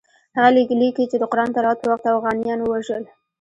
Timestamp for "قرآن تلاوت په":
1.31-1.87